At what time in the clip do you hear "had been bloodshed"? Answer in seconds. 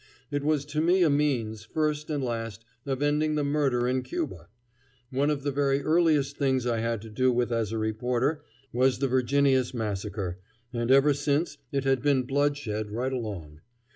11.83-12.89